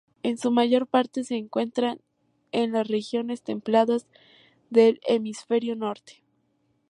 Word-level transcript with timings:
En 0.23 0.39
su 0.39 0.49
mayor 0.49 0.87
parte 0.87 1.23
se 1.23 1.35
encuentran 1.35 2.01
en 2.51 2.71
las 2.71 2.87
regiones 2.87 3.43
templadas 3.43 4.07
del 4.71 4.99
Hemisferio 5.05 5.75
Norte. 5.75 6.23